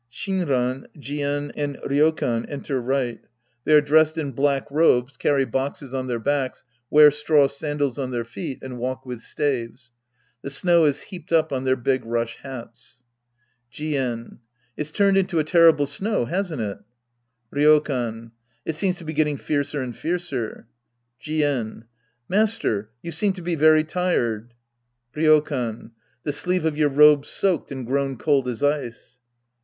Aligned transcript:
Shinran, 0.11 0.87
Jien 0.97 1.51
and 1.55 1.77
Ryokan 1.85 2.49
enter 2.49 2.81
rigid. 2.81 3.27
They 3.65 3.73
are 3.75 3.81
Sc. 3.85 3.85
I 3.85 3.85
The 3.85 3.85
Priest 3.85 3.85
and 3.85 3.85
His 3.85 3.85
Disciples 3.85 3.85
25 3.85 3.85
dressed 3.85 4.17
in 4.17 4.31
black 4.31 4.71
robes, 4.71 5.17
carry 5.17 5.45
boxes 5.45 5.93
on 5.93 6.07
their 6.07 6.19
backs, 6.19 6.63
wear 6.89 7.11
straw 7.11 7.45
sandals 7.47 7.99
on 7.99 8.09
their 8.09 8.25
feet, 8.25 8.63
and 8.63 8.79
walk 8.79 9.03
zvith 9.05 9.21
staves. 9.21 9.91
The 10.41 10.49
snow 10.49 10.85
is 10.85 11.03
heaped 11.03 11.31
up 11.31 11.53
on 11.53 11.65
their 11.65 11.75
big 11.75 12.03
rush 12.03 12.37
hats.) 12.37 13.03
Jien. 13.71 14.39
It's 14.75 14.89
turned 14.89 15.17
into 15.17 15.37
a 15.37 15.43
terrible 15.43 15.85
snow, 15.85 16.25
hasn't 16.25 16.61
it? 16.63 16.79
Ryokan. 17.53 18.31
It 18.65 18.73
seems 18.75 18.95
to 18.97 19.03
be 19.03 19.13
getting 19.13 19.37
fiercer 19.37 19.83
and 19.83 19.95
fiercer. 19.95 20.65
Jien. 21.21 21.83
Master. 22.27 22.89
You 23.03 23.11
seem 23.11 23.33
to 23.33 23.43
be 23.43 23.53
very 23.53 23.83
tired. 23.83 24.55
Ryokan. 25.15 25.91
The 26.23 26.33
sleeve 26.33 26.65
of 26.65 26.75
your 26.75 26.89
robe's 26.89 27.29
soaked 27.29 27.71
and 27.71 27.85
grown 27.85 28.17
cold 28.17 28.47
as 28.47 28.63
ice. 28.63 29.19